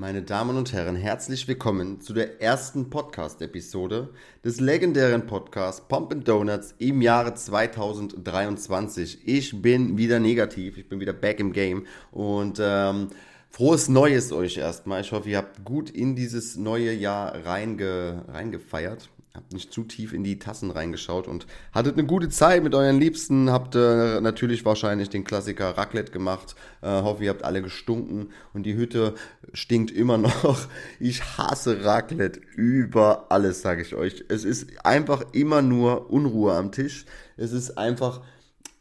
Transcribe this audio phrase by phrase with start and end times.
[0.00, 4.08] Meine Damen und Herren, herzlich willkommen zu der ersten Podcast-Episode
[4.42, 9.28] des legendären Podcasts Pump and Donuts im Jahre 2023.
[9.28, 13.08] Ich bin wieder negativ, ich bin wieder back im Game und ähm,
[13.50, 15.02] frohes Neues euch erstmal.
[15.02, 20.12] Ich hoffe, ihr habt gut in dieses neue Jahr reinge, reingefeiert habt nicht zu tief
[20.12, 23.50] in die Tassen reingeschaut und hattet eine gute Zeit mit euren Liebsten.
[23.50, 26.56] Habt äh, natürlich wahrscheinlich den Klassiker Raclette gemacht.
[26.82, 29.14] Äh, hoffe, ihr habt alle gestunken und die Hütte
[29.52, 30.66] stinkt immer noch.
[30.98, 34.24] Ich hasse Raclette über alles, sage ich euch.
[34.28, 37.04] Es ist einfach immer nur Unruhe am Tisch.
[37.36, 38.22] Es ist einfach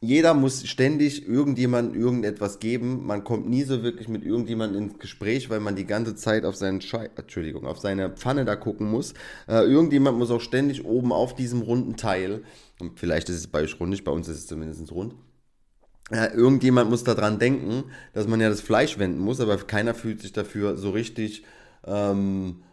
[0.01, 3.05] jeder muss ständig irgendjemandem irgendetwas geben.
[3.05, 6.55] Man kommt nie so wirklich mit irgendjemandem ins Gespräch, weil man die ganze Zeit auf
[6.55, 9.13] seinen Schei Entschuldigung, auf seine Pfanne da gucken muss.
[9.47, 12.43] Äh, irgendjemand muss auch ständig oben auf diesem runden Teil,
[12.79, 15.15] und vielleicht ist es bei euch rund nicht, bei uns ist es zumindest rund,
[16.11, 20.21] äh, irgendjemand muss daran denken, dass man ja das Fleisch wenden muss, aber keiner fühlt
[20.21, 21.43] sich dafür so richtig
[21.85, 22.63] ähm,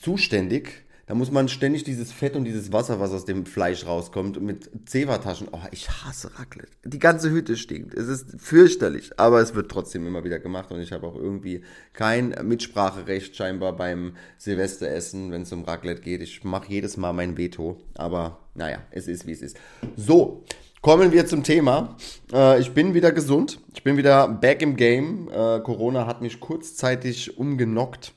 [0.00, 4.40] zuständig da muss man ständig dieses Fett und dieses Wasser, was aus dem Fleisch rauskommt,
[4.40, 5.48] mit Zewa-Taschen.
[5.52, 6.70] Oh, ich hasse Raclette.
[6.84, 7.94] Die ganze Hütte stinkt.
[7.94, 11.62] Es ist fürchterlich, aber es wird trotzdem immer wieder gemacht und ich habe auch irgendwie
[11.92, 16.22] kein Mitspracherecht scheinbar beim Silvesteressen, wenn es um Raclette geht.
[16.22, 19.56] Ich mache jedes Mal mein Veto, aber naja, es ist wie es ist.
[19.96, 20.44] So,
[20.80, 21.96] Kommen wir zum Thema.
[22.30, 23.58] Äh, ich bin wieder gesund.
[23.72, 25.30] Ich bin wieder back im Game.
[25.30, 28.12] Äh, Corona hat mich kurzzeitig umgenockt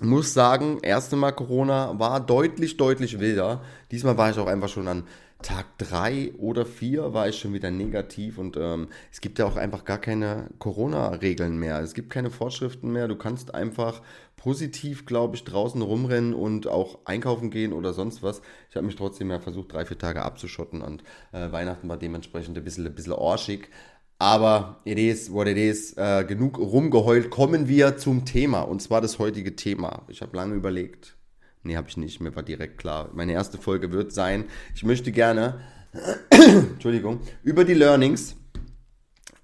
[0.00, 3.62] muss sagen, erste Mal Corona war deutlich, deutlich wilder.
[3.90, 5.04] Diesmal war ich auch einfach schon an
[5.44, 9.56] Tag 3 oder 4 war ich schon wieder negativ und ähm, es gibt ja auch
[9.56, 11.80] einfach gar keine Corona-Regeln mehr.
[11.80, 13.08] Es gibt keine Vorschriften mehr.
[13.08, 14.00] Du kannst einfach
[14.36, 18.40] positiv, glaube ich, draußen rumrennen und auch einkaufen gehen oder sonst was.
[18.70, 22.56] Ich habe mich trotzdem ja versucht, drei, vier Tage abzuschotten und äh, Weihnachten war dementsprechend
[22.56, 23.68] ein bisschen, ein bisschen orschig.
[24.24, 25.92] Aber it is what it is.
[25.98, 27.28] Äh, genug rumgeheult.
[27.28, 28.62] Kommen wir zum Thema.
[28.62, 30.00] Und zwar das heutige Thema.
[30.08, 31.14] Ich habe lange überlegt.
[31.62, 32.22] Nee, habe ich nicht.
[32.22, 33.10] Mir war direkt klar.
[33.12, 34.46] Meine erste Folge wird sein.
[34.74, 35.60] Ich möchte gerne,
[36.30, 38.34] Entschuldigung, über die Learnings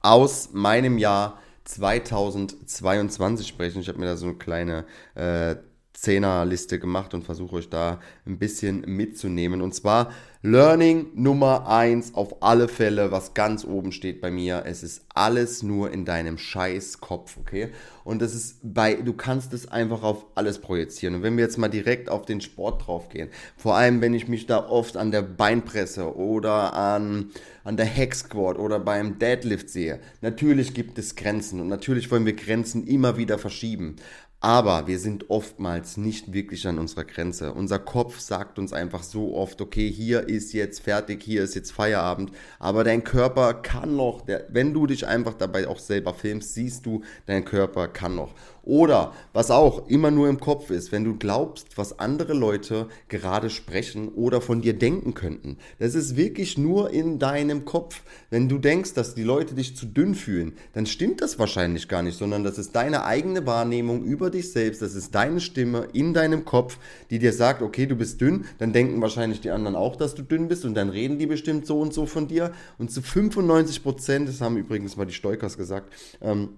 [0.01, 3.83] aus meinem Jahr 2022 sprechen.
[3.83, 5.57] Ich habe mir da so eine kleine äh,
[6.01, 9.61] Zehnerliste gemacht und versuche euch da ein bisschen mitzunehmen.
[9.61, 10.11] Und zwar
[10.43, 14.63] Learning Nummer 1 auf alle Fälle, was ganz oben steht bei mir.
[14.65, 17.69] Es ist alles nur in deinem scheiß Kopf, okay?
[18.03, 21.17] Und das ist bei, du kannst es einfach auf alles projizieren.
[21.17, 23.29] Und wenn wir jetzt mal direkt auf den Sport drauf gehen,
[23.59, 27.29] vor allem wenn ich mich da oft an der Beinpresse oder an,
[27.63, 32.25] an der Hack Squat oder beim Deadlift sehe, natürlich gibt es Grenzen und natürlich wollen
[32.25, 33.97] wir Grenzen immer wieder verschieben.
[34.43, 37.53] Aber wir sind oftmals nicht wirklich an unserer Grenze.
[37.53, 41.73] Unser Kopf sagt uns einfach so oft, okay, hier ist jetzt fertig, hier ist jetzt
[41.73, 42.33] Feierabend.
[42.59, 47.03] Aber dein Körper kann noch, wenn du dich einfach dabei auch selber filmst, siehst du,
[47.27, 48.35] dein Körper kann noch.
[48.71, 53.51] Oder was auch immer nur im Kopf ist, wenn du glaubst, was andere Leute gerade
[53.51, 55.57] sprechen oder von dir denken könnten.
[55.81, 58.03] Das ist wirklich nur in deinem Kopf.
[58.31, 62.05] Wenn du denkst, dass die Leute dich zu dünn fühlen, dann stimmt das wahrscheinlich gar
[62.05, 66.15] nicht, sondern das ist deine eigene Wahrnehmung über dich selbst, das ist deine Stimme in
[66.15, 66.79] deinem Kopf,
[67.11, 70.23] die dir sagt, okay, du bist dünn, dann denken wahrscheinlich die anderen auch, dass du
[70.23, 72.53] dünn bist und dann reden die bestimmt so und so von dir.
[72.79, 75.93] Und zu 95 Prozent, das haben übrigens mal die Stoikers gesagt,
[76.23, 76.51] ähm,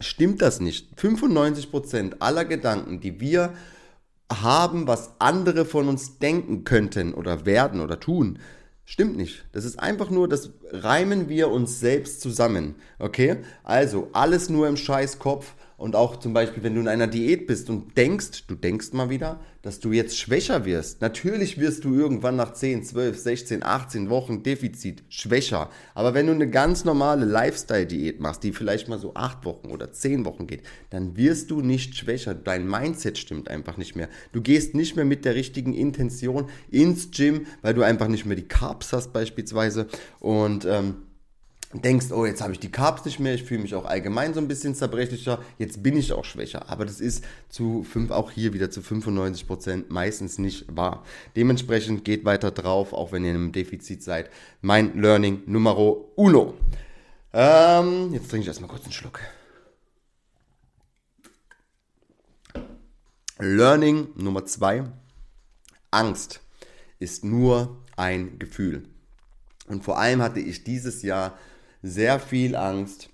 [0.00, 0.96] stimmt das nicht.
[0.98, 3.54] 95% aller Gedanken, die wir
[4.32, 8.38] haben, was andere von uns denken könnten oder werden oder tun,
[8.84, 9.44] stimmt nicht.
[9.52, 12.76] Das ist einfach nur, das reimen wir uns selbst zusammen.
[12.98, 13.38] Okay?
[13.62, 17.68] Also alles nur im Scheißkopf und auch zum Beispiel, wenn du in einer Diät bist
[17.68, 21.00] und denkst, du denkst mal wieder, dass du jetzt schwächer wirst.
[21.00, 25.70] Natürlich wirst du irgendwann nach 10, 12, 16, 18 Wochen Defizit schwächer.
[25.92, 29.90] Aber wenn du eine ganz normale Lifestyle-Diät machst, die vielleicht mal so 8 Wochen oder
[29.90, 32.32] 10 Wochen geht, dann wirst du nicht schwächer.
[32.32, 34.08] Dein Mindset stimmt einfach nicht mehr.
[34.30, 38.36] Du gehst nicht mehr mit der richtigen Intention ins Gym, weil du einfach nicht mehr
[38.36, 39.88] die Carbs hast beispielsweise.
[40.20, 41.05] Und ähm,
[41.82, 44.40] denkst, oh, jetzt habe ich die Carbs nicht mehr, ich fühle mich auch allgemein so
[44.40, 46.68] ein bisschen zerbrechlicher, jetzt bin ich auch schwächer.
[46.68, 51.04] Aber das ist zu fünf, auch hier wieder zu 95 Prozent meistens nicht wahr.
[51.36, 54.30] Dementsprechend geht weiter drauf, auch wenn ihr in einem Defizit seid.
[54.60, 56.54] Mein Learning Numero uno.
[57.32, 59.20] Ähm, jetzt trinke ich erstmal kurz einen Schluck.
[63.38, 64.84] Learning Nummer zwei.
[65.90, 66.40] Angst
[66.98, 68.84] ist nur ein Gefühl.
[69.68, 71.36] Und vor allem hatte ich dieses Jahr
[71.86, 73.10] sehr viel Angst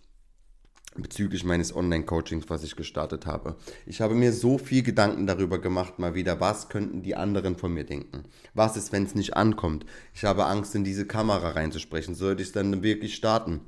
[0.95, 3.57] bezüglich meines Online-Coachings, was ich gestartet habe.
[3.87, 7.73] Ich habe mir so viel Gedanken darüber gemacht, mal wieder, was könnten die anderen von
[7.73, 8.25] mir denken?
[8.53, 9.87] Was ist, wenn es nicht ankommt?
[10.15, 12.15] Ich habe Angst, in diese Kamera reinzusprechen.
[12.15, 13.61] Sollte ich es dann wirklich starten?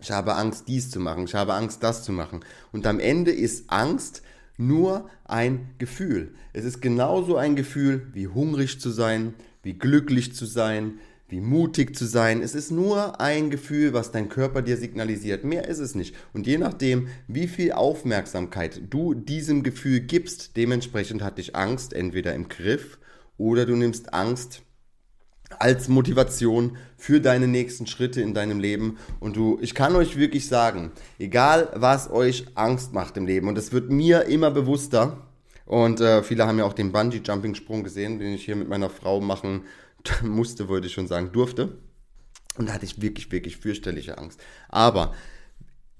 [0.00, 1.24] Ich habe Angst, dies zu machen.
[1.24, 2.40] Ich habe Angst, das zu machen.
[2.70, 4.22] Und am Ende ist Angst
[4.58, 6.34] nur ein Gefühl.
[6.52, 10.98] Es ist genauso ein Gefühl, wie hungrig zu sein, wie glücklich zu sein,
[11.32, 12.42] wie mutig zu sein.
[12.42, 15.44] Es ist nur ein Gefühl, was dein Körper dir signalisiert.
[15.44, 16.14] Mehr ist es nicht.
[16.34, 22.34] Und je nachdem, wie viel Aufmerksamkeit du diesem Gefühl gibst, dementsprechend hat dich Angst entweder
[22.34, 22.98] im Griff
[23.38, 24.60] oder du nimmst Angst
[25.58, 28.98] als Motivation für deine nächsten Schritte in deinem Leben.
[29.18, 33.56] Und du, ich kann euch wirklich sagen, egal was euch Angst macht im Leben, und
[33.56, 35.26] es wird mir immer bewusster,
[35.64, 39.20] und äh, viele haben ja auch den Bungee-Jumping-Sprung gesehen, den ich hier mit meiner Frau
[39.20, 39.62] machen
[40.22, 41.78] musste, wollte ich schon sagen, durfte.
[42.56, 44.40] Und da hatte ich wirklich, wirklich fürchterliche Angst.
[44.68, 45.14] Aber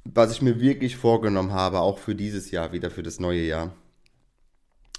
[0.04, 3.74] was ich mir wirklich vorgenommen habe, auch für dieses Jahr, wieder für das neue Jahr,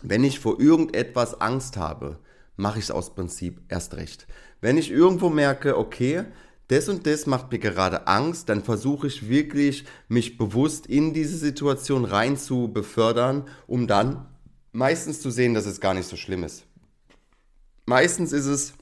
[0.01, 2.19] wenn ich vor irgendetwas Angst habe,
[2.55, 4.27] mache ich es aus Prinzip erst recht.
[4.61, 6.25] Wenn ich irgendwo merke, okay,
[6.67, 11.37] das und das macht mir gerade Angst, dann versuche ich wirklich, mich bewusst in diese
[11.37, 14.25] Situation rein zu befördern, um dann
[14.71, 16.65] meistens zu sehen, dass es gar nicht so schlimm ist.
[17.85, 18.73] Meistens ist es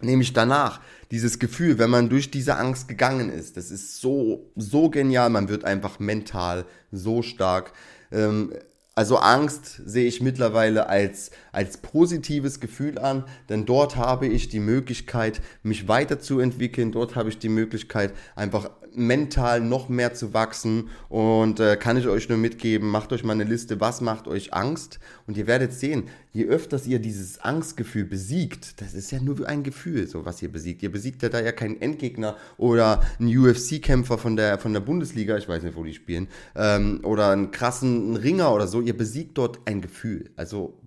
[0.00, 0.80] nämlich danach
[1.10, 5.48] dieses Gefühl, wenn man durch diese Angst gegangen ist, das ist so, so genial, man
[5.48, 7.72] wird einfach mental so stark.
[8.10, 8.52] Ähm,
[8.94, 14.60] also Angst sehe ich mittlerweile als, als positives Gefühl an, denn dort habe ich die
[14.60, 20.88] Möglichkeit, mich weiterzuentwickeln, dort habe ich die Möglichkeit, einfach mental noch mehr zu wachsen.
[21.08, 24.54] Und äh, kann ich euch nur mitgeben, macht euch mal eine Liste, was macht euch
[24.54, 24.98] Angst?
[25.26, 29.62] Und ihr werdet sehen, je öfters ihr dieses Angstgefühl besiegt, das ist ja nur ein
[29.62, 30.82] Gefühl, so was ihr besiegt.
[30.82, 35.36] Ihr besiegt ja da ja keinen Endgegner oder einen UFC-Kämpfer von der, von der Bundesliga,
[35.36, 39.38] ich weiß nicht, wo die spielen, ähm, oder einen krassen Ringer oder so, ihr besiegt
[39.38, 40.30] dort ein Gefühl.
[40.36, 40.80] Also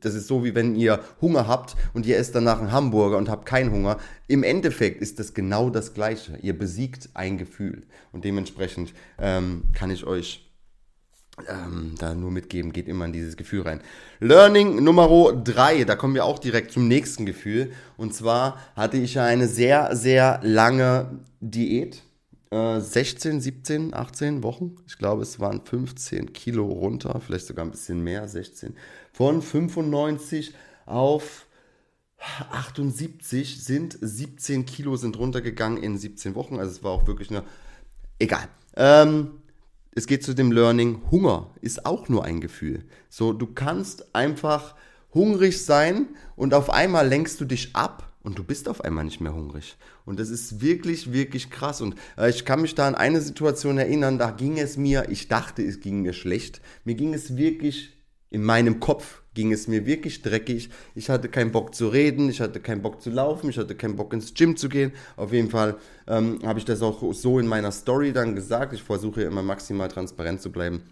[0.00, 3.28] das ist so, wie wenn ihr Hunger habt und ihr esst danach einen Hamburger und
[3.28, 3.98] habt keinen Hunger.
[4.28, 6.38] Im Endeffekt ist das genau das Gleiche.
[6.42, 7.84] Ihr besiegt ein Gefühl.
[8.12, 10.46] Und dementsprechend ähm, kann ich euch
[11.48, 13.80] ähm, da nur mitgeben, geht immer in dieses Gefühl rein.
[14.20, 17.72] Learning Nummer 3, da kommen wir auch direkt zum nächsten Gefühl.
[17.96, 22.02] Und zwar hatte ich eine sehr, sehr lange Diät
[22.50, 24.76] 16, 17, 18 Wochen.
[24.86, 28.76] Ich glaube, es waren 15 Kilo runter, vielleicht sogar ein bisschen mehr, 16.
[29.12, 30.54] Von 95
[30.86, 31.46] auf
[32.18, 36.58] 78 sind 17 Kilo sind runtergegangen in 17 Wochen.
[36.58, 37.42] Also es war auch wirklich eine.
[38.18, 38.48] Egal.
[38.76, 39.42] Ähm,
[39.94, 41.02] es geht zu dem Learning.
[41.10, 42.84] Hunger ist auch nur ein Gefühl.
[43.08, 44.74] So, du kannst einfach
[45.12, 49.20] hungrig sein und auf einmal lenkst du dich ab und du bist auf einmal nicht
[49.20, 49.76] mehr hungrig.
[50.04, 51.80] Und das ist wirklich, wirklich krass.
[51.80, 55.28] Und äh, ich kann mich da an eine Situation erinnern, da ging es mir, ich
[55.28, 56.60] dachte, es ging mir schlecht.
[56.84, 57.96] Mir ging es wirklich,
[58.30, 60.70] in meinem Kopf ging es mir wirklich dreckig.
[60.96, 63.94] Ich hatte keinen Bock zu reden, ich hatte keinen Bock zu laufen, ich hatte keinen
[63.94, 64.90] Bock ins Gym zu gehen.
[65.14, 65.76] Auf jeden Fall
[66.08, 68.72] ähm, habe ich das auch so in meiner Story dann gesagt.
[68.72, 70.82] Ich versuche immer maximal transparent zu bleiben.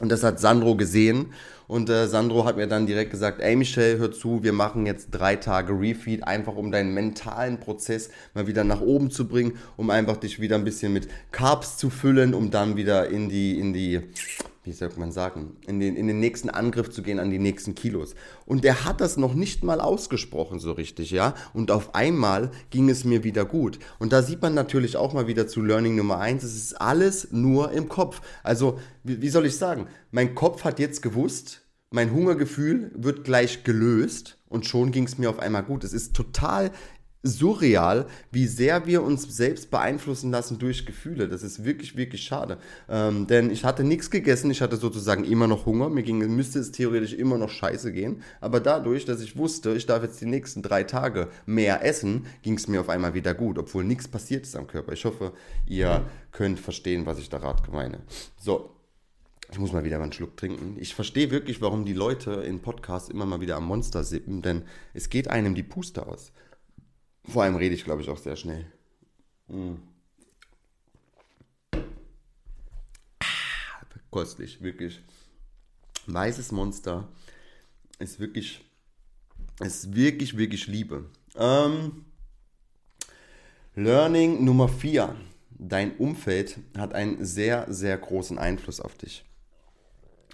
[0.00, 1.32] Und das hat Sandro gesehen.
[1.66, 5.10] Und äh, Sandro hat mir dann direkt gesagt, ey Michelle, hör zu, wir machen jetzt
[5.10, 9.90] drei Tage Refeed, einfach um deinen mentalen Prozess mal wieder nach oben zu bringen, um
[9.90, 13.74] einfach dich wieder ein bisschen mit Carbs zu füllen, um dann wieder in die, in
[13.74, 14.00] die,
[14.68, 17.74] wie soll man sagen, in den, in den nächsten Angriff zu gehen an die nächsten
[17.74, 18.14] Kilos.
[18.44, 21.34] Und der hat das noch nicht mal ausgesprochen so richtig, ja.
[21.54, 23.78] Und auf einmal ging es mir wieder gut.
[23.98, 26.44] Und da sieht man natürlich auch mal wieder zu Learning Nummer eins.
[26.44, 28.20] es ist alles nur im Kopf.
[28.42, 33.64] Also, wie, wie soll ich sagen, mein Kopf hat jetzt gewusst, mein Hungergefühl wird gleich
[33.64, 35.84] gelöst und schon ging es mir auf einmal gut.
[35.84, 36.70] Es ist total
[37.22, 41.28] surreal, wie sehr wir uns selbst beeinflussen lassen durch Gefühle.
[41.28, 42.58] Das ist wirklich, wirklich schade.
[42.88, 46.60] Ähm, denn ich hatte nichts gegessen, ich hatte sozusagen immer noch Hunger, mir ging, müsste
[46.60, 48.22] es theoretisch immer noch scheiße gehen.
[48.40, 52.54] Aber dadurch, dass ich wusste, ich darf jetzt die nächsten drei Tage mehr essen, ging
[52.54, 54.92] es mir auf einmal wieder gut, obwohl nichts passiert ist am Körper.
[54.92, 55.32] Ich hoffe,
[55.66, 58.00] ihr könnt verstehen, was ich da gerade meine.
[58.38, 58.70] So,
[59.50, 60.76] ich muss mal wieder mal einen Schluck trinken.
[60.78, 64.62] Ich verstehe wirklich, warum die Leute in Podcasts immer mal wieder am Monster sippen, denn
[64.92, 66.32] es geht einem die Puste aus.
[67.28, 68.64] Vor allem rede ich, glaube ich, auch sehr schnell.
[69.48, 69.74] Mm.
[73.20, 75.00] Ah, kostlich, wirklich.
[76.06, 77.06] Weißes Monster
[77.98, 78.64] ist wirklich,
[79.60, 81.04] ist wirklich, wirklich Liebe.
[81.36, 82.06] Ähm,
[83.74, 85.14] Learning Nummer 4.
[85.50, 89.24] Dein Umfeld hat einen sehr, sehr großen Einfluss auf dich.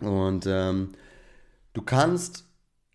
[0.00, 0.92] Und ähm,
[1.72, 2.44] du kannst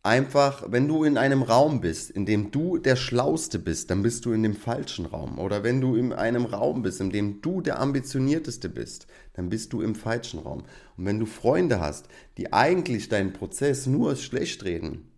[0.03, 4.25] einfach, wenn du in einem Raum bist, in dem du der Schlauste bist, dann bist
[4.25, 5.39] du in dem falschen Raum.
[5.39, 9.73] Oder wenn du in einem Raum bist, in dem du der Ambitionierteste bist, dann bist
[9.73, 10.63] du im falschen Raum.
[10.97, 15.11] Und wenn du Freunde hast, die eigentlich deinen Prozess nur schlecht reden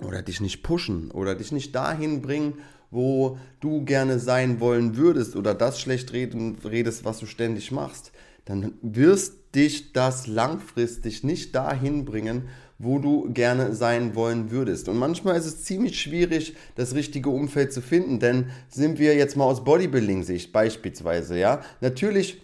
[0.00, 2.54] oder dich nicht pushen oder dich nicht dahin bringen,
[2.90, 8.12] wo du gerne sein wollen würdest oder das schlecht reden, redest, was du ständig machst,
[8.44, 12.48] dann wirst dich das langfristig nicht dahin bringen,
[12.82, 14.88] wo du gerne sein wollen würdest.
[14.88, 19.36] Und manchmal ist es ziemlich schwierig, das richtige Umfeld zu finden, denn sind wir jetzt
[19.36, 22.40] mal aus Bodybuilding-Sicht beispielsweise, ja, natürlich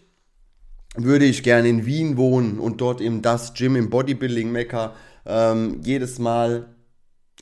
[0.95, 6.19] würde ich gerne in Wien wohnen und dort eben das Gym im Bodybuilding-Mecker ähm, jedes
[6.19, 6.67] Mal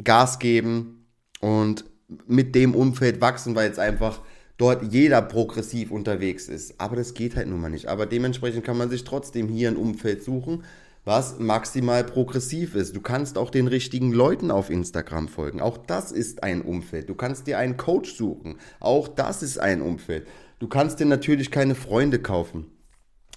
[0.03, 1.07] Gas geben
[1.41, 1.85] und
[2.29, 4.21] mit dem Umfeld wachsen, weil jetzt einfach
[4.57, 6.81] dort jeder progressiv unterwegs ist.
[6.81, 7.87] Aber das geht halt nun mal nicht.
[7.87, 10.63] Aber dementsprechend kann man sich trotzdem hier ein Umfeld suchen,
[11.05, 12.97] was maximal progressiv ist.
[12.97, 15.61] Du kannst auch den richtigen Leuten auf Instagram folgen.
[15.61, 17.09] Auch das ist ein Umfeld.
[17.09, 18.59] Du kannst dir einen Coach suchen.
[18.81, 20.27] Auch das ist ein Umfeld.
[20.59, 22.71] Du kannst dir natürlich keine Freunde kaufen.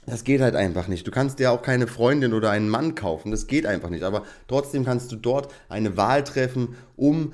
[0.05, 1.05] Das geht halt einfach nicht.
[1.05, 3.29] Du kannst dir auch keine Freundin oder einen Mann kaufen.
[3.29, 4.03] Das geht einfach nicht.
[4.03, 7.33] Aber trotzdem kannst du dort eine Wahl treffen, um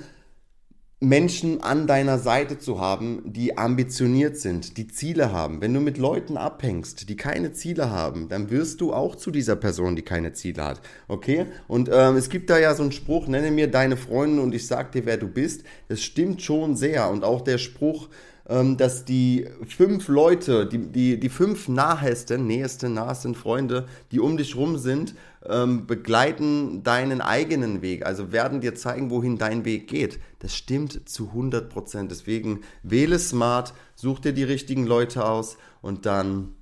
[1.04, 5.60] Menschen an deiner Seite zu haben, die ambitioniert sind, die Ziele haben.
[5.60, 9.58] Wenn du mit Leuten abhängst, die keine Ziele haben, dann wirst du auch zu dieser
[9.58, 10.82] Person, die keine Ziele hat.
[11.10, 11.48] Okay?
[11.68, 14.66] Und ähm, es gibt da ja so einen Spruch, nenne mir deine Freunde und ich
[14.66, 15.64] sag dir, wer du bist.
[15.90, 17.10] Das stimmt schon sehr.
[17.10, 18.08] Und auch der Spruch,
[18.48, 24.36] ähm, dass die fünf Leute, die, die, die fünf nahesten, nähesten, nahesten Freunde, die um
[24.36, 29.88] dich rum sind, ähm, begleiten deinen eigenen Weg, also werden dir zeigen, wohin dein Weg
[29.88, 30.20] geht.
[30.40, 32.12] Das stimmt zu 100 Prozent.
[32.12, 36.54] Deswegen wähle smart, such dir die richtigen Leute aus und dann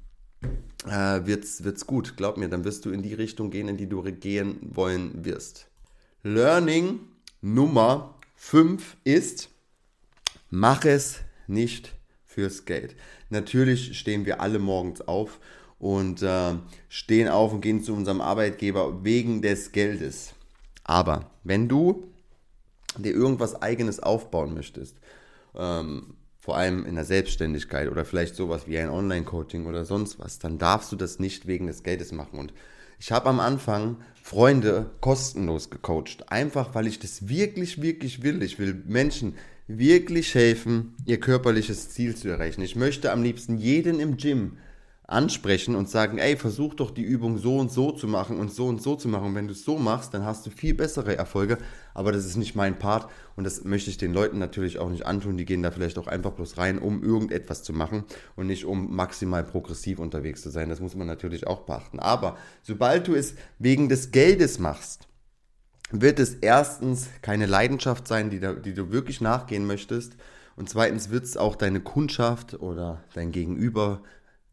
[0.85, 2.15] äh, wird's, wird's gut.
[2.15, 5.67] Glaub mir, dann wirst du in die Richtung gehen, in die du gehen wollen wirst.
[6.23, 6.99] Learning
[7.41, 9.49] Nummer 5 ist,
[10.51, 11.93] mach es nicht
[12.25, 12.95] fürs Geld.
[13.29, 15.39] Natürlich stehen wir alle morgens auf
[15.79, 16.53] und äh,
[16.89, 20.33] stehen auf und gehen zu unserem Arbeitgeber wegen des Geldes.
[20.83, 22.11] Aber wenn du
[22.97, 24.97] dir irgendwas eigenes aufbauen möchtest,
[25.55, 30.39] ähm, vor allem in der Selbstständigkeit oder vielleicht sowas wie ein Online-Coaching oder sonst was,
[30.39, 32.39] dann darfst du das nicht wegen des Geldes machen.
[32.39, 32.53] Und
[32.99, 38.41] ich habe am Anfang Freunde kostenlos gecoacht, einfach weil ich das wirklich, wirklich will.
[38.43, 39.35] Ich will Menschen
[39.77, 42.61] wirklich helfen, ihr körperliches Ziel zu erreichen.
[42.61, 44.57] Ich möchte am liebsten jeden im Gym
[45.11, 48.67] ansprechen und sagen, ey, versuch doch die Übung so und so zu machen und so
[48.67, 49.35] und so zu machen.
[49.35, 51.57] Wenn du es so machst, dann hast du viel bessere Erfolge.
[51.93, 55.05] Aber das ist nicht mein Part und das möchte ich den Leuten natürlich auch nicht
[55.05, 55.35] antun.
[55.35, 58.05] Die gehen da vielleicht auch einfach bloß rein, um irgendetwas zu machen
[58.37, 60.69] und nicht um maximal progressiv unterwegs zu sein.
[60.69, 61.99] Das muss man natürlich auch beachten.
[61.99, 65.09] Aber sobald du es wegen des Geldes machst,
[65.91, 70.15] wird es erstens keine Leidenschaft sein, die, da, die du wirklich nachgehen möchtest.
[70.55, 74.01] Und zweitens wird es auch deine Kundschaft oder dein Gegenüber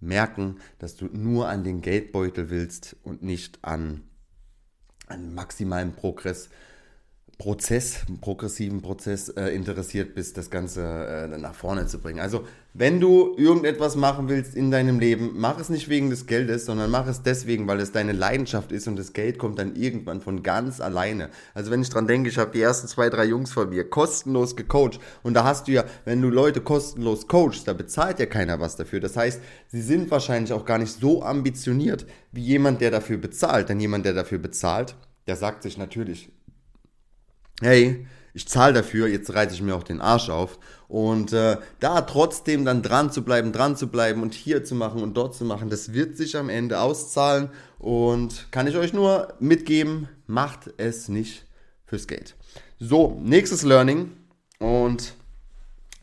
[0.01, 4.03] merken, dass du nur an den Geldbeutel willst und nicht an,
[5.07, 6.49] an maximalen Progress
[7.39, 12.19] Prozess, progressiven Prozess äh, interessiert bist, das Ganze äh, nach vorne zu bringen.
[12.19, 16.67] Also, wenn du irgendetwas machen willst in deinem Leben, mach es nicht wegen des Geldes,
[16.67, 20.21] sondern mach es deswegen, weil es deine Leidenschaft ist und das Geld kommt dann irgendwann
[20.21, 21.31] von ganz alleine.
[21.55, 24.57] Also, wenn ich dran denke, ich habe die ersten zwei, drei Jungs von mir kostenlos
[24.57, 28.59] gecoacht und da hast du ja, wenn du Leute kostenlos coachst, da bezahlt ja keiner
[28.59, 28.99] was dafür.
[28.99, 33.69] Das heißt, sie sind wahrscheinlich auch gar nicht so ambitioniert wie jemand, der dafür bezahlt.
[33.69, 34.97] Denn jemand, der dafür bezahlt,
[35.29, 36.33] der sagt sich natürlich,
[37.61, 40.59] hey, ich zahle dafür, jetzt reiße ich mir auch den Arsch auf.
[40.87, 45.03] Und äh, da trotzdem dann dran zu bleiben, dran zu bleiben und hier zu machen
[45.03, 47.51] und dort zu machen, das wird sich am Ende auszahlen.
[47.79, 51.47] Und kann ich euch nur mitgeben, macht es nicht
[51.85, 52.37] fürs Geld.
[52.79, 54.13] So, nächstes Learning.
[54.59, 55.15] Und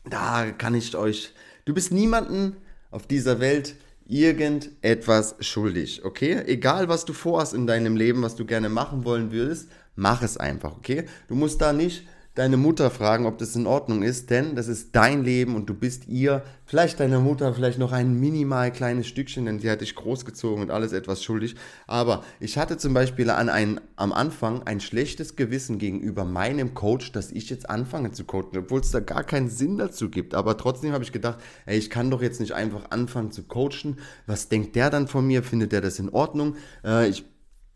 [0.04, 1.32] da kann ich euch,
[1.64, 2.56] du bist niemanden
[2.90, 3.76] auf dieser Welt
[4.08, 6.42] irgendetwas schuldig, okay?
[6.46, 10.36] Egal, was du vorhast in deinem Leben, was du gerne machen wollen würdest, mach es
[10.36, 11.06] einfach, okay?
[11.28, 12.06] Du musst da nicht
[12.36, 15.74] deine Mutter fragen, ob das in Ordnung ist, denn das ist dein Leben und du
[15.74, 19.94] bist ihr, vielleicht deiner Mutter, vielleicht noch ein minimal kleines Stückchen, denn sie hat dich
[19.94, 21.56] großgezogen und alles etwas schuldig.
[21.86, 27.10] Aber ich hatte zum Beispiel an ein, am Anfang ein schlechtes Gewissen gegenüber meinem Coach,
[27.12, 30.34] dass ich jetzt anfange zu coachen, obwohl es da gar keinen Sinn dazu gibt.
[30.34, 33.98] Aber trotzdem habe ich gedacht, ey, ich kann doch jetzt nicht einfach anfangen zu coachen.
[34.26, 35.42] Was denkt der dann von mir?
[35.42, 36.56] Findet der das in Ordnung?
[36.84, 37.24] Äh, ich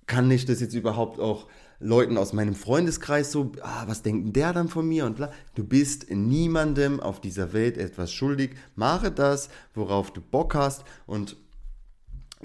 [0.06, 1.46] kann nicht das jetzt überhaupt auch
[1.80, 5.32] Leuten aus meinem Freundeskreis so, ah, was denkt der dann von mir und bla.
[5.54, 8.54] Du bist niemandem auf dieser Welt etwas schuldig.
[8.76, 11.36] Mache das, worauf du Bock hast und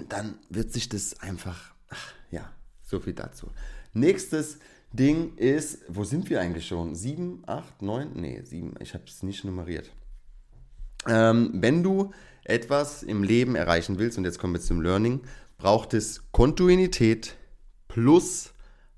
[0.08, 2.50] dann wird sich das einfach, ach, ja,
[2.82, 3.48] so viel dazu.
[3.92, 4.58] Nächstes
[4.92, 6.94] Ding ist, wo sind wir eigentlich schon?
[6.94, 8.10] 7, 8, 9?
[8.14, 9.90] Nee, 7, ich habe es nicht nummeriert.
[11.06, 12.12] Ähm, wenn du
[12.44, 15.20] etwas im Leben erreichen willst, und jetzt kommen wir zum Learning,
[15.58, 17.36] braucht es Kontinuität
[17.88, 18.52] plus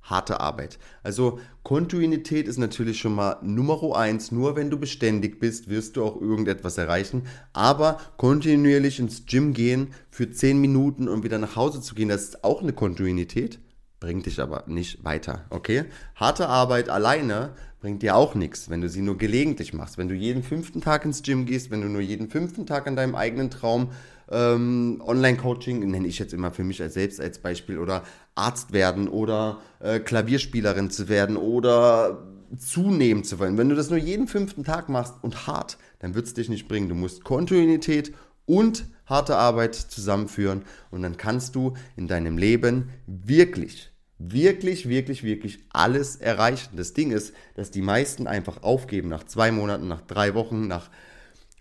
[0.08, 0.78] harte Arbeit.
[1.02, 4.32] Also Kontinuität ist natürlich schon mal Nummer eins.
[4.32, 7.26] Nur wenn du beständig bist, wirst du auch irgendetwas erreichen.
[7.52, 12.24] Aber kontinuierlich ins Gym gehen für 10 Minuten und wieder nach Hause zu gehen, das
[12.24, 13.60] ist auch eine Kontinuität,
[14.00, 15.44] bringt dich aber nicht weiter.
[15.50, 15.84] Okay?
[16.14, 19.98] Harte Arbeit alleine bringt dir auch nichts, wenn du sie nur gelegentlich machst.
[19.98, 22.96] Wenn du jeden fünften Tag ins Gym gehst, wenn du nur jeden fünften Tag an
[22.96, 23.90] deinem eigenen Traum
[24.30, 28.02] ähm, Online-Coaching, nenne ich jetzt immer für mich als selbst als Beispiel, oder
[28.34, 33.58] Arzt werden oder äh, Klavierspielerin zu werden oder zunehmen zu wollen.
[33.58, 36.68] Wenn du das nur jeden fünften Tag machst und hart, dann wird es dich nicht
[36.68, 36.88] bringen.
[36.88, 38.12] Du musst Kontinuität
[38.46, 45.60] und harte Arbeit zusammenführen und dann kannst du in deinem Leben wirklich, wirklich, wirklich, wirklich
[45.70, 46.76] alles erreichen.
[46.76, 50.90] Das Ding ist, dass die meisten einfach aufgeben nach zwei Monaten, nach drei Wochen, nach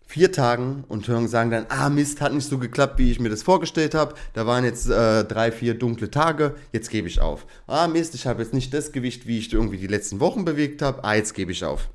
[0.07, 3.29] vier Tagen und hören sagen dann, ah Mist, hat nicht so geklappt, wie ich mir
[3.29, 4.15] das vorgestellt habe.
[4.33, 7.45] Da waren jetzt äh, drei, vier dunkle Tage, jetzt gebe ich auf.
[7.67, 10.81] Ah Mist, ich habe jetzt nicht das Gewicht, wie ich irgendwie die letzten Wochen bewegt
[10.81, 11.03] habe.
[11.03, 11.89] Ah, jetzt gebe ich auf.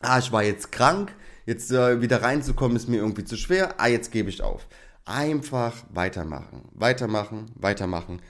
[0.00, 1.14] Ah, ich war jetzt krank,
[1.46, 3.74] jetzt äh, wieder reinzukommen ist mir irgendwie zu schwer.
[3.78, 4.66] Ah, jetzt gebe ich auf.
[5.04, 8.20] Einfach weitermachen, weitermachen, weitermachen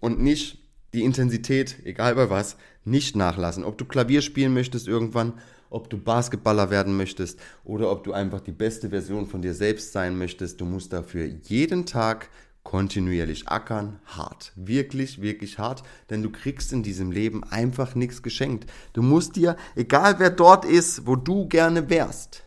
[0.00, 3.64] und nicht die Intensität, egal bei was, nicht nachlassen.
[3.64, 5.34] Ob du Klavier spielen möchtest irgendwann,
[5.70, 9.92] ob du Basketballer werden möchtest oder ob du einfach die beste Version von dir selbst
[9.92, 10.60] sein möchtest.
[10.60, 12.30] Du musst dafür jeden Tag
[12.62, 14.52] kontinuierlich ackern, hart.
[14.56, 18.68] Wirklich, wirklich hart, denn du kriegst in diesem Leben einfach nichts geschenkt.
[18.92, 22.42] Du musst dir, egal wer dort ist, wo du gerne wärst,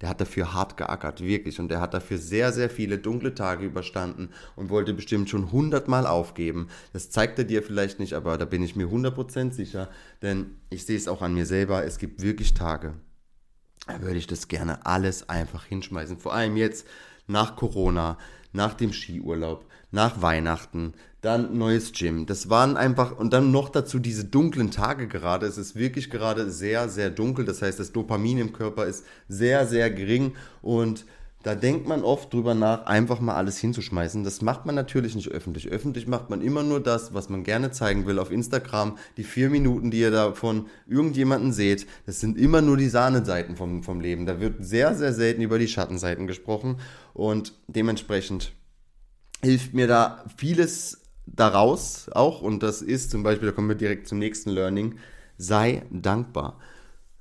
[0.00, 1.58] der hat dafür hart geackert, wirklich.
[1.58, 6.06] Und der hat dafür sehr, sehr viele dunkle Tage überstanden und wollte bestimmt schon hundertmal
[6.06, 6.68] aufgeben.
[6.92, 9.88] Das zeigt er dir vielleicht nicht, aber da bin ich mir 100% sicher.
[10.22, 11.84] Denn ich sehe es auch an mir selber.
[11.84, 12.94] Es gibt wirklich Tage,
[13.86, 16.18] da würde ich das gerne alles einfach hinschmeißen.
[16.18, 16.86] Vor allem jetzt
[17.26, 18.18] nach Corona,
[18.52, 22.26] nach dem Skiurlaub, nach Weihnachten, dann neues Gym.
[22.26, 25.46] Das waren einfach, und dann noch dazu diese dunklen Tage gerade.
[25.46, 27.44] Es ist wirklich gerade sehr, sehr dunkel.
[27.44, 31.04] Das heißt, das Dopamin im Körper ist sehr, sehr gering und
[31.46, 34.24] da denkt man oft drüber nach, einfach mal alles hinzuschmeißen.
[34.24, 35.68] Das macht man natürlich nicht öffentlich.
[35.68, 38.98] Öffentlich macht man immer nur das, was man gerne zeigen will auf Instagram.
[39.16, 43.54] Die vier Minuten, die ihr da von irgendjemanden seht, das sind immer nur die Sahneseiten
[43.54, 44.26] vom, vom Leben.
[44.26, 46.80] Da wird sehr, sehr selten über die Schattenseiten gesprochen.
[47.14, 48.52] Und dementsprechend
[49.40, 52.42] hilft mir da vieles daraus auch.
[52.42, 54.96] Und das ist zum Beispiel, da kommen wir direkt zum nächsten Learning,
[55.38, 56.58] sei dankbar.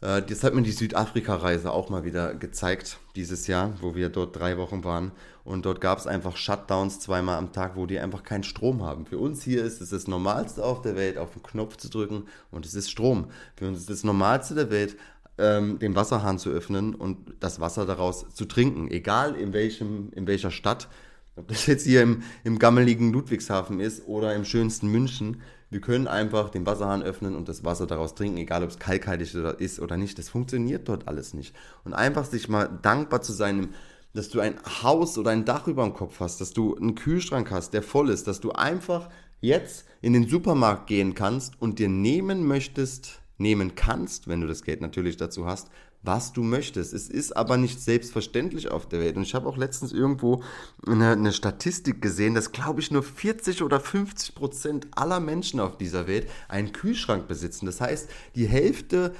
[0.01, 4.35] Äh, das hat mir die Südafrika-Reise auch mal wieder gezeigt, dieses Jahr, wo wir dort
[4.35, 5.11] drei Wochen waren.
[5.43, 9.05] Und dort gab es einfach Shutdowns zweimal am Tag, wo die einfach keinen Strom haben.
[9.05, 12.23] Für uns hier ist es das Normalste auf der Welt, auf den Knopf zu drücken
[12.51, 13.27] und es ist Strom.
[13.55, 14.97] Für uns ist das Normalste der Welt,
[15.37, 18.89] ähm, den Wasserhahn zu öffnen und das Wasser daraus zu trinken.
[18.89, 20.87] Egal in, welchem, in welcher Stadt,
[21.35, 25.41] ob das jetzt hier im, im gammeligen Ludwigshafen ist oder im schönsten München.
[25.75, 29.35] Wir können einfach den Wasserhahn öffnen und das Wasser daraus trinken, egal ob es kalkhaltig
[29.59, 30.17] ist oder nicht.
[30.17, 31.53] Das funktioniert dort alles nicht.
[31.83, 33.73] Und einfach sich mal dankbar zu sein,
[34.13, 37.51] dass du ein Haus oder ein Dach über dem Kopf hast, dass du einen Kühlschrank
[37.51, 39.09] hast, der voll ist, dass du einfach
[39.41, 44.63] jetzt in den Supermarkt gehen kannst und dir nehmen möchtest, nehmen kannst, wenn du das
[44.63, 45.69] Geld natürlich dazu hast,
[46.05, 46.93] was du möchtest.
[46.93, 49.15] Es ist aber nicht selbstverständlich auf der Welt.
[49.17, 50.43] Und ich habe auch letztens irgendwo
[50.87, 55.77] eine, eine Statistik gesehen, dass, glaube ich, nur 40 oder 50 Prozent aller Menschen auf
[55.77, 57.65] dieser Welt einen Kühlschrank besitzen.
[57.65, 59.13] Das heißt, die Hälfte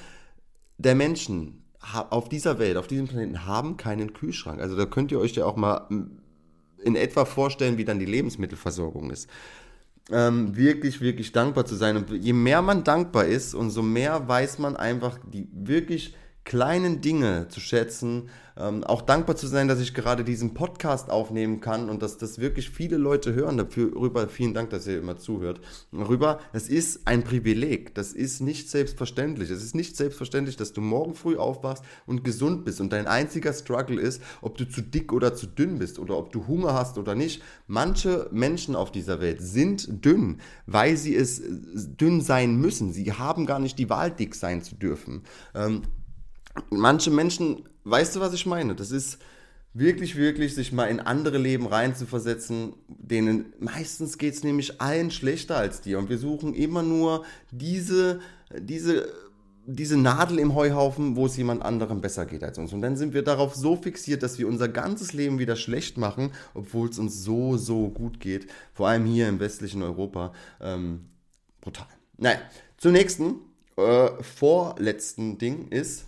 [0.78, 1.64] der Menschen
[2.10, 4.60] auf dieser Welt, auf diesem Planeten, haben keinen Kühlschrank.
[4.60, 5.88] Also da könnt ihr euch ja auch mal
[6.84, 9.30] in etwa vorstellen, wie dann die Lebensmittelversorgung ist
[10.12, 11.98] ähm, wirklich, wirklich dankbar zu sein.
[11.98, 17.48] Und je mehr man dankbar ist, umso mehr weiß man einfach die wirklich kleinen Dinge
[17.50, 22.02] zu schätzen, ähm, auch dankbar zu sein, dass ich gerade diesen Podcast aufnehmen kann und
[22.02, 23.58] dass das wirklich viele Leute hören.
[23.58, 25.60] Darüber vielen Dank, dass ihr immer zuhört.
[25.92, 27.96] Darüber, es ist ein Privileg.
[27.96, 29.50] Das ist nicht selbstverständlich.
[29.50, 33.52] Es ist nicht selbstverständlich, dass du morgen früh aufwachst und gesund bist und dein einziger
[33.52, 36.98] Struggle ist, ob du zu dick oder zu dünn bist oder ob du Hunger hast
[36.98, 37.42] oder nicht.
[37.68, 42.94] Manche Menschen auf dieser Welt sind dünn, weil sie es dünn sein müssen.
[42.94, 45.24] Sie haben gar nicht die Wahl, dick sein zu dürfen.
[45.56, 45.82] Ähm,
[46.70, 48.76] manche Menschen, weißt du, was ich meine?
[48.76, 49.20] Das ist
[49.76, 55.58] wirklich, wirklich, sich mal in andere Leben reinzuversetzen, denen meistens geht es nämlich allen schlechter
[55.58, 56.00] als dir.
[56.00, 58.22] Und wir suchen immer nur diese,
[58.58, 59.12] diese,
[59.66, 62.72] diese Nadel im Heuhaufen, wo es jemand anderem besser geht als uns.
[62.72, 66.32] Und dann sind wir darauf so fixiert, dass wir unser ganzes Leben wieder schlecht machen,
[66.54, 68.48] obwohl es uns so, so gut geht.
[68.74, 70.32] Vor allem hier im westlichen Europa.
[70.62, 71.02] Ähm,
[71.60, 71.88] brutal.
[72.18, 72.40] Naja,
[72.78, 73.42] zum nächsten,
[73.76, 76.06] äh, vorletzten Ding ist,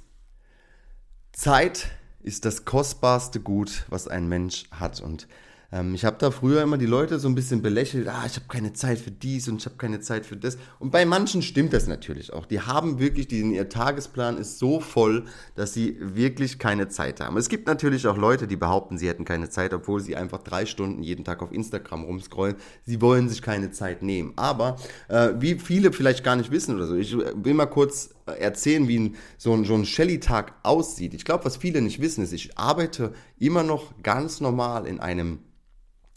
[1.37, 1.91] Zeit
[2.23, 5.01] ist das kostbarste Gut, was ein Mensch hat.
[5.01, 5.27] Und
[5.69, 8.45] Ähm, ich habe da früher immer die Leute so ein bisschen belächelt, ah, ich habe
[8.47, 10.57] keine Zeit für dies und ich habe keine Zeit für das.
[10.79, 12.45] Und bei manchen stimmt das natürlich auch.
[12.45, 17.35] Die haben wirklich, die, ihr Tagesplan ist so voll, dass sie wirklich keine Zeit haben.
[17.35, 20.65] Es gibt natürlich auch Leute, die behaupten, sie hätten keine Zeit, obwohl sie einfach drei
[20.65, 22.55] Stunden jeden Tag auf Instagram rumscrollen.
[22.85, 24.31] Sie wollen sich keine Zeit nehmen.
[24.37, 24.77] Aber
[25.09, 28.99] äh, wie viele vielleicht gar nicht wissen oder so, ich will mal kurz erzählen, wie
[28.99, 31.13] ein, so ein, so ein Shelly-Tag aussieht.
[31.13, 35.39] Ich glaube, was viele nicht wissen, ist, ich arbeite immer noch ganz normal in einem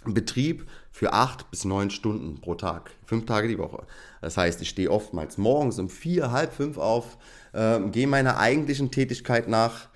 [0.06, 3.84] Betrieb für acht bis neun Stunden pro Tag, fünf Tage die Woche.
[4.22, 7.18] Das heißt, ich stehe oftmals morgens um vier, halb fünf auf,
[7.52, 9.90] äh, gehe meiner eigentlichen Tätigkeit nach,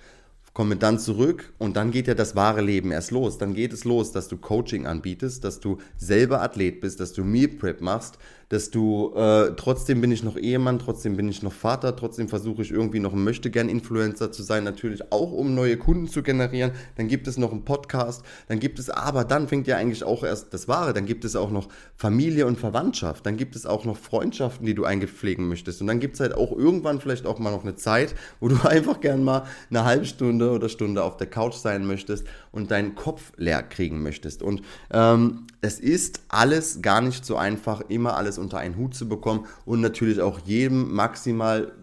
[0.53, 3.37] komme dann zurück und dann geht ja das wahre Leben erst los.
[3.37, 7.23] Dann geht es los, dass du Coaching anbietest, dass du selber Athlet bist, dass du
[7.23, 8.17] Meal Prep machst,
[8.49, 12.61] dass du, äh, trotzdem bin ich noch Ehemann, trotzdem bin ich noch Vater, trotzdem versuche
[12.61, 16.71] ich irgendwie noch ein Möchtegern-Influencer zu sein, natürlich auch um neue Kunden zu generieren.
[16.95, 20.23] Dann gibt es noch einen Podcast, dann gibt es, aber dann fängt ja eigentlich auch
[20.23, 23.85] erst das Wahre, dann gibt es auch noch Familie und Verwandtschaft, dann gibt es auch
[23.85, 25.81] noch Freundschaften, die du eingepflegen möchtest.
[25.81, 28.55] Und dann gibt es halt auch irgendwann vielleicht auch mal noch eine Zeit, wo du
[28.67, 32.95] einfach gern mal eine halbe Stunde oder Stunde auf der Couch sein möchtest und deinen
[32.95, 34.43] Kopf leer kriegen möchtest.
[34.43, 39.09] Und ähm, es ist alles gar nicht so einfach, immer alles unter einen Hut zu
[39.09, 41.73] bekommen und natürlich auch jedem maximal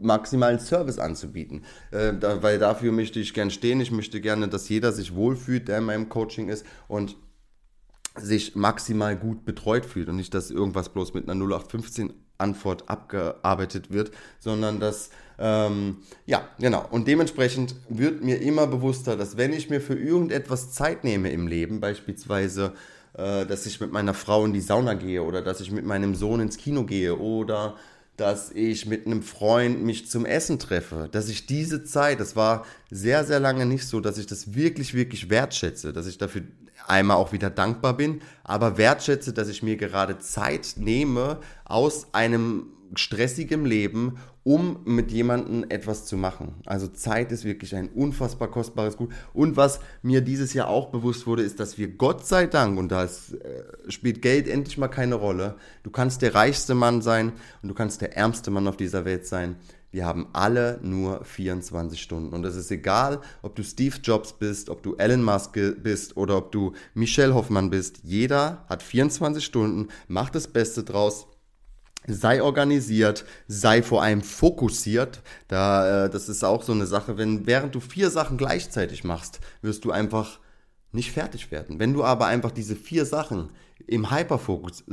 [0.00, 1.64] maximalen Service anzubieten.
[1.90, 3.80] Äh, da, weil dafür möchte ich gern stehen.
[3.80, 7.16] Ich möchte gerne, dass jeder sich wohlfühlt, der in meinem Coaching ist und
[8.16, 13.92] sich maximal gut betreut fühlt und nicht, dass irgendwas bloß mit einer 0815 Antwort abgearbeitet
[13.92, 16.86] wird, sondern dass, ähm, ja, genau.
[16.90, 21.48] Und dementsprechend wird mir immer bewusster, dass wenn ich mir für irgendetwas Zeit nehme im
[21.48, 22.74] Leben, beispielsweise
[23.18, 26.14] äh, dass ich mit meiner Frau in die Sauna gehe oder dass ich mit meinem
[26.14, 27.74] Sohn ins Kino gehe oder
[28.16, 32.64] dass ich mit einem Freund mich zum Essen treffe, dass ich diese Zeit, das war
[32.90, 36.42] sehr, sehr lange nicht so, dass ich das wirklich, wirklich wertschätze, dass ich dafür
[36.86, 42.66] einmal auch wieder dankbar bin, aber wertschätze, dass ich mir gerade Zeit nehme aus einem
[42.94, 46.54] stressigen Leben, um mit jemandem etwas zu machen.
[46.64, 49.12] Also Zeit ist wirklich ein unfassbar kostbares Gut.
[49.34, 52.88] Und was mir dieses Jahr auch bewusst wurde, ist, dass wir Gott sei Dank, und
[52.88, 53.08] da äh,
[53.88, 57.32] spielt Geld endlich mal keine Rolle, du kannst der reichste Mann sein
[57.62, 59.56] und du kannst der ärmste Mann auf dieser Welt sein.
[59.90, 62.32] Wir haben alle nur 24 Stunden.
[62.32, 66.38] Und es ist egal, ob du Steve Jobs bist, ob du Elon Musk bist oder
[66.38, 68.00] ob du Michelle Hoffmann bist.
[68.02, 71.26] Jeder hat 24 Stunden, macht das Beste draus
[72.08, 75.20] sei organisiert, sei vor allem fokussiert.
[75.48, 79.40] Da, äh, das ist auch so eine Sache, wenn während du vier Sachen gleichzeitig machst,
[79.62, 80.38] wirst du einfach
[80.92, 81.78] nicht fertig werden.
[81.78, 83.50] Wenn du aber einfach diese vier Sachen
[83.86, 84.84] im Hyperfokus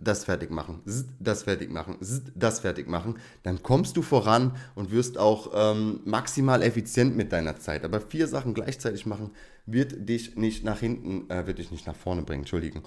[0.00, 0.80] das fertig machen,
[1.20, 1.96] das fertig machen,
[2.34, 7.58] das fertig machen, dann kommst du voran und wirst auch ähm, maximal effizient mit deiner
[7.58, 7.84] Zeit.
[7.84, 9.30] Aber vier Sachen gleichzeitig machen
[9.66, 12.42] wird dich nicht nach hinten, äh, wird dich nicht nach vorne bringen.
[12.42, 12.82] Entschuldigung.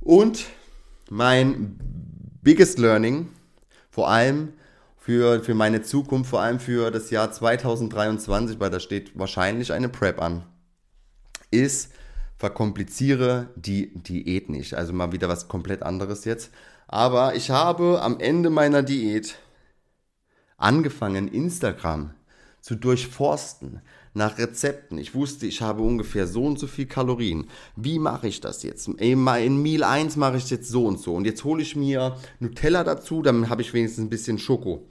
[0.00, 0.46] Und
[1.10, 1.78] mein
[2.42, 3.28] biggest learning,
[3.90, 4.52] vor allem
[4.96, 9.88] für, für meine Zukunft, vor allem für das Jahr 2023, weil da steht wahrscheinlich eine
[9.88, 10.44] Prep an,
[11.50, 11.92] ist,
[12.36, 14.74] verkompliziere die Diät nicht.
[14.74, 16.50] Also mal wieder was komplett anderes jetzt.
[16.88, 19.36] Aber ich habe am Ende meiner Diät
[20.56, 22.14] angefangen, Instagram
[22.64, 23.82] zu durchforsten
[24.14, 24.96] nach Rezepten.
[24.96, 27.50] Ich wusste, ich habe ungefähr so und so viel Kalorien.
[27.76, 28.88] Wie mache ich das jetzt?
[28.88, 31.14] In Meal 1 mache ich jetzt so und so.
[31.14, 34.88] Und jetzt hole ich mir Nutella dazu, dann habe ich wenigstens ein bisschen Schoko.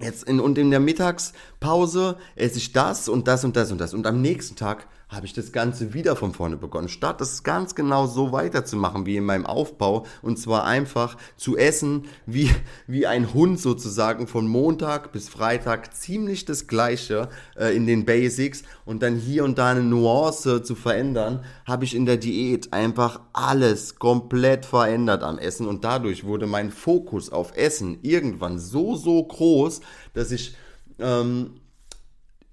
[0.00, 3.92] Jetzt in, und in der Mittagspause esse ich das und das und das und das.
[3.92, 6.88] Und am nächsten Tag habe ich das Ganze wieder von vorne begonnen.
[6.88, 12.06] Statt das ganz genau so weiterzumachen wie in meinem Aufbau und zwar einfach zu essen
[12.26, 12.50] wie,
[12.86, 18.62] wie ein Hund sozusagen von Montag bis Freitag ziemlich das gleiche äh, in den Basics
[18.86, 23.20] und dann hier und da eine Nuance zu verändern, habe ich in der Diät einfach
[23.34, 29.22] alles komplett verändert am Essen und dadurch wurde mein Fokus auf Essen irgendwann so, so
[29.22, 29.82] groß,
[30.14, 30.56] dass ich
[30.98, 31.61] ähm,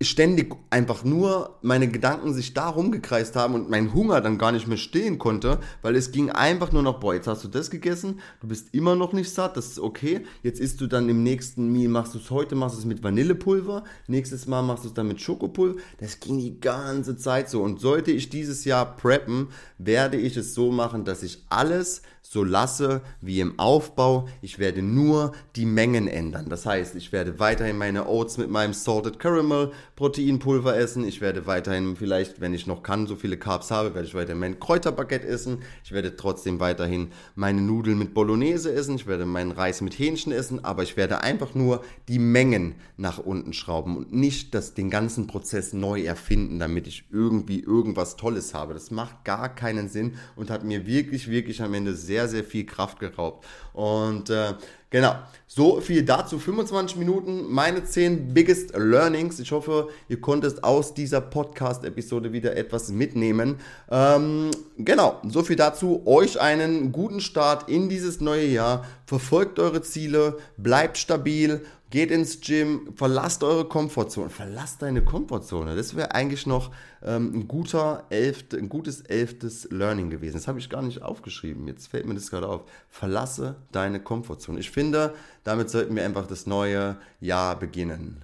[0.02, 4.68] ständig einfach nur meine Gedanken sich da rumgekreist haben und mein Hunger dann gar nicht
[4.68, 8.22] mehr stehen konnte, weil es ging einfach nur noch, boah, jetzt hast du das gegessen,
[8.40, 11.72] du bist immer noch nicht satt, das ist okay, jetzt isst du dann im nächsten
[11.74, 14.94] Meal, machst du es heute, machst du es mit Vanillepulver, nächstes Mal machst du es
[14.94, 17.62] dann mit Schokopulver, das ging die ganze Zeit so.
[17.62, 22.44] Und sollte ich dieses Jahr preppen, werde ich es so machen, dass ich alles so
[22.44, 24.28] lasse wie im Aufbau.
[24.44, 26.48] Ich werde nur die Mengen ändern.
[26.48, 31.04] Das heißt, ich werde weiterhin meine Oats mit meinem Salted Caramel Proteinpulver essen.
[31.08, 34.40] Ich werde weiterhin vielleicht, wenn ich noch kann, so viele Carbs habe, werde ich weiterhin
[34.40, 35.64] mein Kräuterbaguette essen.
[35.84, 38.96] Ich werde trotzdem weiterhin meine Nudeln mit Bolognese essen.
[38.96, 40.64] Ich werde meinen Reis mit Hähnchen essen.
[40.64, 45.26] Aber ich werde einfach nur die Mengen nach unten schrauben und nicht das, den ganzen
[45.26, 48.76] Prozess neu erfinden, damit ich irgendwie irgendwas Tolles habe.
[48.76, 52.44] Das macht gar keinen Sinn und hat mir wirklich, wirklich am Ende sehr sehr, sehr
[52.44, 53.46] viel Kraft geraubt.
[53.72, 54.56] Und äh,
[54.90, 55.14] genau,
[55.46, 56.40] so viel dazu.
[56.40, 59.40] 25 Minuten, meine 10 Biggest Learnings.
[59.40, 63.58] Ich hoffe, ihr konntet aus dieser Podcast-Episode wieder etwas mitnehmen.
[63.92, 66.02] Ähm, genau, so viel dazu.
[66.08, 68.86] Euch einen guten Start in dieses neue Jahr.
[69.06, 74.30] Verfolgt eure Ziele, bleibt stabil Geht ins Gym, verlasst eure Komfortzone.
[74.30, 75.76] Verlasst deine Komfortzone.
[75.76, 76.70] Das wäre eigentlich noch
[77.04, 80.36] ähm, ein, guter elfte, ein gutes elftes Learning gewesen.
[80.36, 81.68] Das habe ich gar nicht aufgeschrieben.
[81.68, 82.62] Jetzt fällt mir das gerade auf.
[82.90, 84.60] Verlasse deine Komfortzone.
[84.60, 88.22] Ich finde, damit sollten wir einfach das neue Jahr beginnen.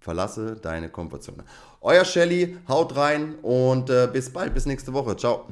[0.00, 1.44] Verlasse deine Komfortzone.
[1.82, 5.16] Euer Shelly, haut rein und äh, bis bald, bis nächste Woche.
[5.18, 5.46] Ciao.